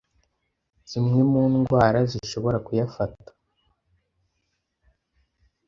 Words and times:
zimwe 0.89 1.19
mu 1.31 1.43
ndwara 1.59 1.99
zishobora 2.11 2.57
kuyafata. 2.65 3.29